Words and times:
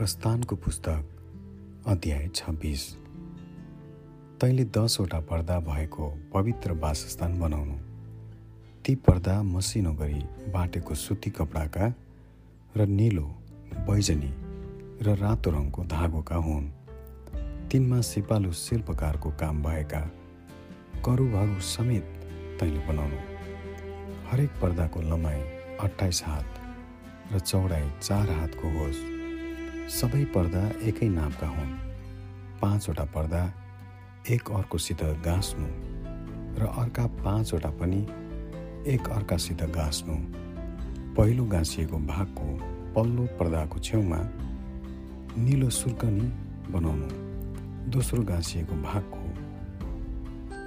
प्रस्थानको 0.00 0.56
पुस्तक 0.56 1.84
अध्याय 1.86 2.28
छब्बिस। 2.34 2.84
तैँले 4.40 4.64
दसवटा 4.64 5.20
पर्दा 5.20 5.58
भएको 5.60 6.08
पवित्र 6.32 6.72
वासस्थान 6.72 7.40
बनाउनु। 7.40 7.74
ती 8.84 8.94
पर्दा 8.94 9.42
मसिनो 9.42 9.92
गरी 9.92 10.22
बाटेको 10.52 10.94
सुती 10.94 11.30
कपडाका 11.30 11.92
र 12.76 12.86
निलो 12.86 13.26
बैजनी 13.84 14.32
र 15.04 15.16
रातो 15.16 15.50
रङको 15.50 15.84
धागोका 15.84 16.36
हुन्। 16.36 16.72
तिनमा 17.68 18.00
सिपालु 18.00 18.52
शिल्पकारको 18.52 19.30
काम 19.30 19.62
भएका 19.62 20.00
करुहरू 21.04 21.60
समेत 21.60 22.04
तैँले 22.60 22.86
बनाउनु। 22.88 23.20
हरेक 24.32 24.50
पर्दाको 24.62 25.00
लम्बाइ 25.00 25.40
अठाइस 25.80 26.24
हात 26.24 26.60
र 27.32 27.38
चौडाइ 27.38 27.90
चार 28.02 28.30
हातको 28.30 28.78
होस्। 28.78 29.09
सबै 29.90 30.24
पर्दा 30.34 30.60
एकै 30.88 31.06
नापका 31.08 31.46
हुन्। 31.46 31.70
पाँचवटा 32.60 33.04
पर्दा 33.14 33.40
एक 34.30 34.50
अर्कोसित 34.50 35.02
गाँस्नु 35.26 35.66
र 36.58 36.66
अर्का 36.82 37.06
पाँचवटा 37.18 37.70
पनि 37.80 38.00
एक 38.86 39.08
अर्कासित 39.10 39.62
गाँस्नु। 39.76 40.14
पहिलो 41.16 41.44
गाँसिएको 41.44 41.98
भागको 42.06 42.46
पल्लो 42.94 43.24
पर्दाको 43.38 43.78
छेउमा 43.78 44.20
निलो 45.36 45.70
सुर्कनी 45.70 46.26
बनाउनु। 46.70 47.08
दोस्रो 47.90 48.22
गाँसिएको 48.22 48.74
भागको 48.82 49.24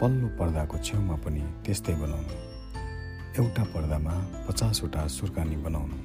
पल्लो 0.02 0.28
पर्दाको 0.40 0.78
छेउमा 0.84 1.16
पनि 1.23 1.44
त्यस्तै 1.64 1.95
बनाउनु। 1.95 2.36
एउटा 3.40 3.64
पर्दामा 3.73 4.16
पचासवटा 4.48 5.08
सुर्कानी 5.08 5.58
बनाउनु। 5.64 5.98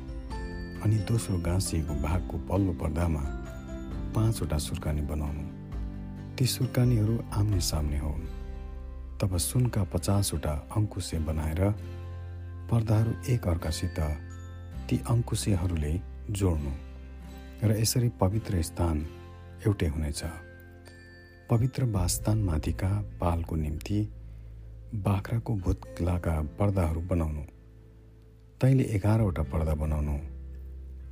अनि 0.84 0.97
दोस्रो 0.97 1.39
गाँसिएको 1.39 1.95
भागको 1.95 2.39
पल्लो 2.39 2.73
पर्दामा 2.73 3.21
पाँचवटा 4.15 4.59
सुर्कानी 4.59 5.03
बनाउनु। 5.03 5.45
ती 6.37 6.47
सुर्कानीहरू 6.47 7.25
आम्ने 7.33 7.61
सामने 7.61 7.98
हुन्। 7.98 8.27
तब 9.21 9.37
सुनका 9.37 9.84
पचासवटा 9.84 10.53
अङ्कुसे 10.77 11.19
बनाएर 11.19 11.61
पर्दाहरू 12.71 13.12
एक 13.29 13.49
अर्कासित 13.49 14.01
ती 14.89 15.01
अङ्कुसेहरूले 15.11 16.01
जोड्नु। 16.31 16.73
र 17.69 17.81
यसरी 17.81 18.09
पवित्र 18.09 18.62
स्थान 18.62 19.06
एउटै 19.67 19.87
हुनेछ। 19.87 20.25
पवित्र 21.51 21.84
वासस्थानमाथिका 21.84 23.03
पालको 23.21 23.56
निम्ति 23.56 24.09
बाख्राको 24.95 25.55
भुत्लाका 25.55 26.43
पर्दाहरू 26.59 27.01
बनाउनु। 27.01 27.43
तैँले 28.61 28.84
एघारवटा 28.84 29.43
पर्दा 29.43 29.75
बनाउनु। 29.75 30.38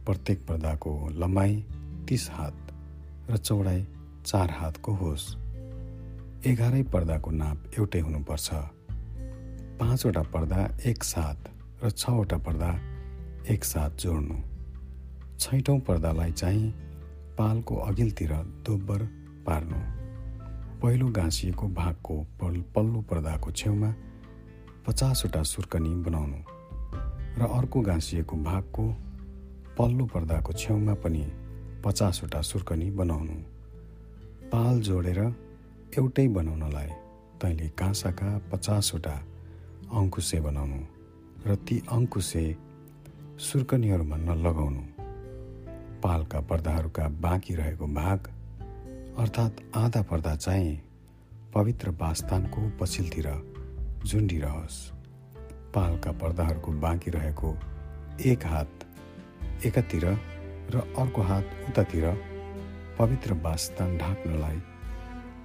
प्रत्येक 0.06 0.46
पर्दाको 0.46 1.08
लम्बाइ 1.12 1.54
तिस 2.08 2.30
हात 2.30 2.72
र 3.30 3.36
चौडाइ 3.36 3.86
चार 4.26 4.50
हातको 4.50 4.92
होस्। 4.92 5.24
एघारै 6.46 6.82
पर्दाको 6.82 7.30
नाप 7.30 7.58
एउटै 7.78 8.00
हुनुपर्छ। 8.00 8.48
पाँचवटा 9.80 10.22
पर्दा 10.22 10.60
एक 10.86 11.04
साथ 11.04 11.50
र 11.84 11.90
छवटा 11.90 12.38
पर्दा 12.38 12.70
एक 13.50 13.64
साथ 13.64 13.90
जोड्नु। 13.90 14.36
छैटौँ 15.38 15.78
पर्दालाई 15.80 16.32
चाहिँ 16.32 16.70
पालको 17.38 17.76
अघिल्तिर 17.76 18.32
दोब्बर 18.66 19.02
पार्नु। 19.46 19.80
पहिलो 20.82 21.08
गाँसिएको 21.08 21.68
भागको 21.68 22.14
पल 22.40 22.60
पल्लो 22.74 23.00
पर्दाको 23.00 23.50
छेउमा 23.50 23.90
पचासवटा 24.86 25.42
सुर्कनी 25.42 25.94
बनाउनु 26.04 26.40
र 27.38 27.50
अर्को 27.58 27.80
गाँसिएको 27.80 28.36
भागको 28.36 28.84
पल्लो 29.78 30.04
पर्दाको 30.06 30.52
छेउमा 30.52 30.94
पनि 30.94 31.24
पचासवटा 31.84 32.40
सुर्कनी 32.42 32.90
बनाउनु। 32.90 33.34
पाल 34.52 34.80
जोडेर 34.80 35.18
एउटै 35.98 36.26
बनाउनलाई 36.28 36.88
तैँले 37.40 37.68
काँसाका 37.76 38.28
पचासवटा 38.52 39.14
अङ्कुसे 39.92 40.40
बनाउनु 40.40 40.80
र 41.46 41.54
ती 41.68 41.76
अङ्कुसे 41.92 42.44
सुर्कनीहरूमा 43.38 44.16
नलगाउनु 44.16 44.82
पालका 46.00 46.40
पर्दाहरूका 46.40 47.08
बाँकी 47.20 47.54
रहेको 47.54 47.86
भाग 48.00 48.32
अर्थात् 49.18 49.62
आधा 49.76 50.02
पर्दा 50.02 50.34
चाहिँ 50.36 50.74
पवित्र 51.54 51.90
वासस्थानको 52.00 52.60
पछिल्तिर 52.80 53.28
झुन्डिरहोस्। 54.06 54.80
पालका 55.74 56.12
पर्दाहरूको 56.12 56.72
बाँकी 56.80 57.10
रहेको 57.10 57.56
एक 58.24 58.46
हात 58.46 58.85
एकातिर 59.64 60.04
र 60.70 60.80
अर्को 60.98 61.22
हात 61.22 61.50
उतातिर 61.68 62.04
पवित्र 62.98 63.32
वासस्थान 63.42 63.96
ढाक्नलाई 63.98 64.58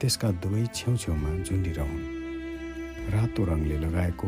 त्यसका 0.02 0.32
दुवै 0.44 0.66
छेउछेउमा 0.76 1.32
झुन्डिरहन्। 1.44 2.04
रातो 3.14 3.46
रङले 3.46 3.78
लगाएको 3.78 4.28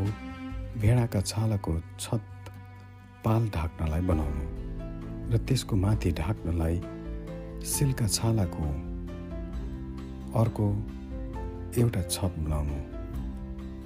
भेडाका 0.82 1.22
छालाको 1.22 1.74
छत 2.00 2.52
पाल 3.26 3.50
ढाक्नलाई 3.56 4.02
बनाउनु 4.02 4.46
र 5.34 5.38
त्यसको 5.48 5.76
माथि 5.76 6.12
ढाक्नलाई 6.22 6.78
सिल्का 7.74 8.08
छालाको 8.08 8.66
अर्को 10.42 10.66
एउटा 11.82 12.02
छत 12.08 12.34
बनाउनु। 12.40 12.80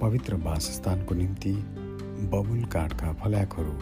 पवित्र 0.00 0.34
वासस्थानको 0.46 1.14
निम्ति 1.14 1.52
बबुल 2.32 2.62
काठका 2.72 3.12
फल्याकहरू 3.20 3.74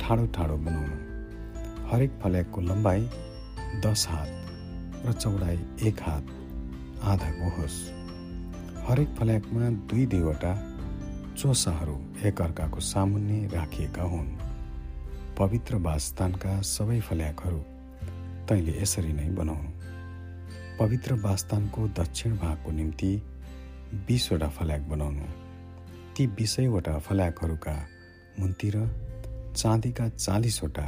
ठाडो 0.00 0.26
ठाडो 0.36 0.56
बनाउनु। 0.68 1.03
हरेक 1.94 2.12
फल्याकको 2.22 2.60
लम्बाइ 2.60 3.02
दस 3.80 4.06
हात 4.10 5.06
र 5.06 5.12
चौडाइ 5.12 5.58
एक 5.86 6.00
हात 6.02 6.30
आधाको 7.02 7.50
होस्। 7.56 7.76
हरेक 8.88 9.14
फल्याकमा 9.14 9.68
दुई 9.90 10.06
दुईवटा 10.06 10.52
चोसाहरू 11.38 11.94
एकअर्काको 12.26 12.80
सामुन्ने 12.80 13.38
राखिएका 13.46 14.02
हुन्। 14.02 14.32
पवित्र 15.38 15.76
वासस्थानका 15.76 16.60
सबै 16.62 16.98
फल्याकहरू 17.00 17.60
तैँले 18.48 18.74
यसरी 18.82 19.12
नै 19.12 19.28
बनाउनु। 19.30 19.70
पवित्र 20.78 21.14
वासस्थानको 21.14 21.88
दक्षिण 22.00 22.36
भागको 22.36 22.72
निम्ति 22.72 23.12
बिसवटा 24.08 24.48
फल्याक 24.48 24.82
बनाउनु। 24.90 25.30
ती 26.16 26.26
बिसैवटा 26.26 26.98
फल्याकहरूका 26.98 27.76
मुन्तिर 28.40 28.76
चाँदीका 29.56 30.08
चालिसवटा 30.08 30.86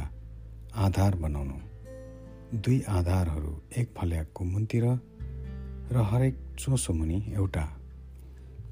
आधार 0.77 1.15
बनाउनु। 1.15 2.57
दुई 2.61 2.81
आधारहरू 2.89 3.51
एक 3.77 3.93
फल्याकको 3.97 4.43
मुन्तिर 4.45 4.83
र 5.91 6.01
हरेक 6.09 6.35
चोसो 6.59 6.93
मुनि 6.93 7.17
एउटा। 7.33 7.63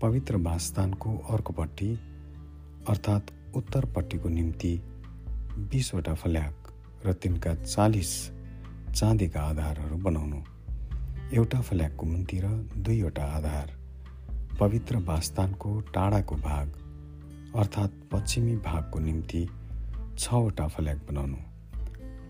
पवित्र 0.02 0.38
वासस्थानको 0.38 1.16
अर्कोपट्टि 1.34 1.88
अर्थात् 2.90 3.32
उत्तरपट्टिको 3.58 4.30
निम्ति 4.30 4.74
बिसवटा 5.72 6.14
फल्याक 6.14 6.72
र 7.06 7.14
तिनका 7.14 7.54
चालिस 7.56 8.12
चाँदीका 8.94 9.42
आधारहरू 9.42 9.98
बनाउनु। 9.98 10.42
एउटा 11.34 11.62
फल्याकको 11.62 12.06
मुन्तिर 12.06 12.46
दुईवटा 12.78 13.26
आधार 13.38 13.74
पवित्र 14.60 14.98
वासस्थानको 15.10 15.80
टाढाको 15.94 16.36
भाग 16.46 16.68
अर्थात् 17.56 18.00
पश्चिमी 18.14 18.56
भागको 18.62 19.00
निम्ति 19.00 19.48
छवटा 20.20 20.68
फल्याक 20.68 21.06
बनाउनु। 21.10 21.55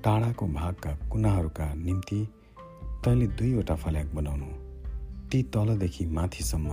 टाढाको 0.06 0.48
भागका 0.48 0.92
कुनाहरूका 1.12 1.74
निम्ति 1.74 2.28
तैँले 3.06 3.28
दुईवटा 3.28 3.76
फल्याक 3.76 4.14
बनाउनु। 4.16 4.46
ती 5.30 5.44
तलदेखि 5.44 6.06
माथिसम्म 6.06 6.70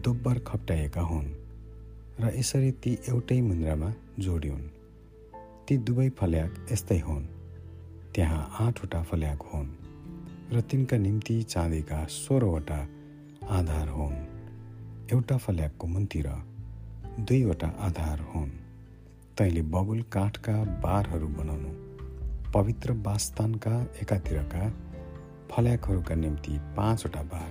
दोब्बर 0.00 0.38
खप्टाएका 0.38 1.00
हुन् 1.00 1.26
र 2.20 2.30
यसरी 2.38 2.70
ती 2.72 2.98
एउटै 3.08 3.40
मुन्द्रामा 3.40 3.92
जोडिउन्। 4.18 4.62
ती 5.66 5.78
दुवै 5.78 6.08
फल्याक 6.10 6.66
यस्तै 6.72 6.98
हुन्। 6.98 7.24
त्यहाँ 8.14 8.56
आठवटा 8.60 9.02
फल्याक 9.02 9.42
हुन् 9.42 9.74
र 10.52 10.60
तिनका 10.60 10.96
निम्ति 10.96 11.42
चाँदीका 11.42 12.04
सोह्रवटा 12.04 12.80
आधार 13.50 13.88
हुन्। 13.88 14.16
एउटा 15.12 15.36
फल्याकको 15.36 15.86
मुन्तिर 15.86 16.30
दुईवटा 17.20 17.68
आधार 17.80 18.20
हुन्। 18.20 18.50
तैँले 19.38 19.62
बबुल 19.62 20.02
काठका 20.02 20.64
बारहरू 20.64 21.28
बनाउनु। 21.28 21.87
पवित्र 22.54 22.92
वासस्थानका 23.06 23.70
एकातिरका 24.02 24.68
फल्याकहरूका 25.50 26.14
निम्ति 26.14 26.52
पाँचवटा 26.76 27.22
बार 27.22 27.50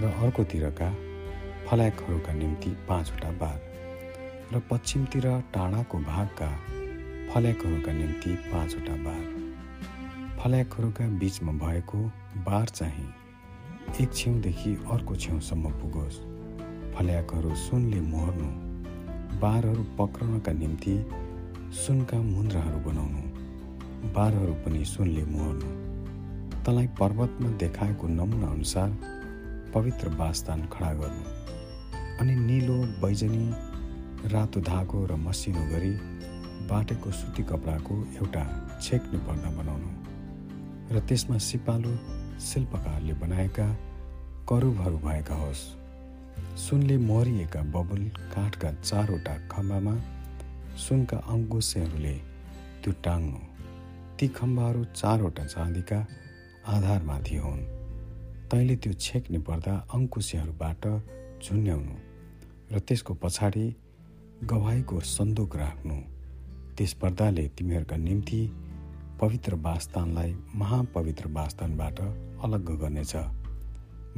र 0.00 0.12
अर्कोतिरका 0.24 0.88
फल्याकहरूका 1.66 2.32
निम्ति 2.32 2.70
पाँचवटा 2.88 3.30
बार 3.30 3.60
र 4.52 4.60
पश्चिमतिर 4.70 5.26
टाढाको 5.54 5.98
भागका 5.98 6.48
फल्याकहरूका 7.34 7.92
निम्ति 7.92 8.34
पाँचवटा 8.48 8.96
बार 9.04 9.22
फल्याकहरूका 10.40 11.08
बिचमा 11.18 11.52
भएको 11.66 11.98
बार 12.48 12.68
चाहिँ 12.70 13.08
एक 14.00 14.14
छेउदेखि 14.14 14.74
अर्को 14.90 15.16
छेउसम्म 15.16 15.70
पुगोस्। 15.80 16.18
फल्याकहरू 16.96 17.54
सुनले 17.54 18.00
मोर्नु 18.00 18.48
बारहरू 19.40 19.82
पक्रनका 19.98 20.52
निम्ति 20.52 20.96
सुनका 21.76 22.18
मुन्द्राहरू 22.24 22.78
बनाउनु। 22.90 23.27
बारहरू 23.98 24.54
पनि 24.64 24.84
सुनले 24.84 25.24
मोहर्नु 25.24 25.70
तँलाई 26.64 26.86
पर्वतमा 27.00 27.48
देखाएको 27.56 28.06
नमुना 28.08 28.46
अनुसार 28.46 28.90
पवित्र 29.74 30.08
वासस्थान 30.08 30.60
खडा 30.72 30.92
गर्नु। 30.92 31.24
अनि 32.20 32.34
निलो 32.34 32.76
बैजनी 33.02 33.44
रातो 34.32 34.60
धागो 34.60 35.04
र 35.06 35.16
मसिनो 35.16 35.62
गरी 35.70 35.90
बाटेको 36.70 37.10
सुती 37.10 37.42
कपडाको 37.42 37.94
एउटा 38.22 38.44
छेक्ने 38.82 39.18
पर्दा 39.18 39.50
बनाउनु। 39.58 39.90
र 40.94 41.00
त्यसमा 41.08 41.38
सिपालु 41.48 41.92
शिल्पकारले 42.40 43.14
बनाएका 43.24 43.66
करुबहरू 44.48 44.98
भएका 44.98 45.34
होस्। 45.34 45.66
सुनले 46.68 46.96
मोहरिएका 46.98 47.62
बबुल 47.74 48.08
काठका 48.34 48.72
चारवटा 48.72 49.34
खम्बामा 49.48 49.94
सुनका 50.86 51.16
अङ्कुशहरूले 51.34 52.16
त्यो 52.82 52.92
टाङ्नु 53.04 53.47
ती 54.18 54.26
खम्बाहरू 54.28 54.84
चारवटा 54.84 55.44
चाँदीका 55.46 55.96
आधारमाथि 56.66 57.36
हुन्। 57.36 57.60
तैँले 58.50 58.76
त्यो 58.76 58.92
छेक्ने 58.92 59.38
पर्दा 59.46 59.74
अङ्कुशहरूबाट 59.94 60.86
झुन्याउनु 61.42 61.94
र 62.72 62.78
त्यसको 62.82 63.14
पछाडि 63.14 63.66
गवाईको 64.42 65.00
सन्दुक 65.00 65.56
राख्नु। 65.56 65.96
त्यस 66.76 66.92
पर्दाले 66.98 67.46
तिमीहरूका 67.54 67.96
निम्ति 67.96 68.40
पवित्र 69.20 69.54
वासस्थानलाई 69.54 70.34
महापवित्र 70.54 71.28
वासस्थानबाट 71.28 72.00
अलग 72.42 72.74
गर्नेछ। 72.82 73.14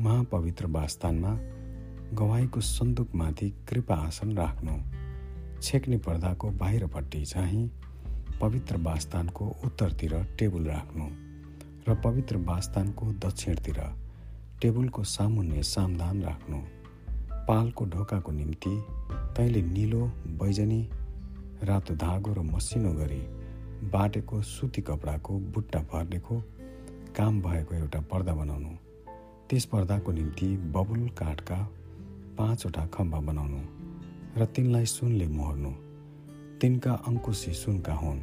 महापवित्र 0.01 0.67
वासस्थानमा 0.67 1.33
गवाईको 2.17 2.61
सन्दुकमाथि 2.61 3.51
कृपा 3.69 3.97
आसन 4.07 4.37
राख्नु। 4.37 4.75
छेक्ने 5.61 5.99
पर्दाको 5.99 6.51
बाहिरपट्टि 6.57 7.25
चाहिँ 7.27 7.71
पवित्र 8.41 8.77
वासस्थानको 8.77 9.47
उत्तरतिर 9.65 10.13
टेबुल 10.39 10.67
राख्नु 10.67 11.07
र 11.89 11.95
पवित्र 12.05 12.37
वासस्थानको 12.49 13.07
दक्षिणतिर 13.25 13.81
टेबुलको 14.63 15.03
सामुन्ने 15.05 15.63
सामदान 15.63 16.23
राख्नु। 16.23 16.59
पालको 17.49 17.85
ढोकाको 17.85 18.33
निम्ति 18.33 18.71
तैँले 19.37 19.63
निलो 19.63 20.07
बैजनी 20.41 20.81
रातो 21.65 21.95
धागो 21.95 22.33
र 22.35 22.41
मसिनो 22.41 22.93
गरी 22.93 23.21
बाटेको 23.93 24.41
सुती 24.43 24.83
कपडाको 24.83 25.39
बुट्टा 25.53 25.81
भर्नेको 25.93 26.41
काम 27.17 27.41
भएको 27.43 27.75
एउटा 27.75 28.01
पर्दा 28.11 28.35
बनाउनु। 28.35 28.73
त्यस 29.49 29.65
पर्दाको 29.67 30.13
निम्ति 30.13 30.49
बबुल 30.75 31.09
काठका 31.19 31.61
पाँचवटा 32.39 32.87
खम्बा 32.95 33.21
बनाउनु 33.21 33.63
र 34.41 34.47
तिनलाई 34.47 34.87
सुनले 34.87 35.27
मोहर्नु। 35.29 35.73
तिनका 36.61 36.93
अङ्कुशी 36.93 37.53
सुनका 37.53 37.95
हुन् 37.95 38.21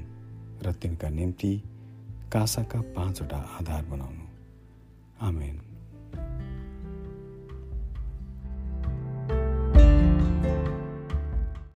र 0.63 0.71
तिनका 0.71 1.09
निम्ति 1.09 1.63
कासाका 2.33 2.81
पाँचवटा 2.81 3.37
आधार 3.37 3.85
बनाउनु। 3.85 4.25
आमेन। 5.27 5.66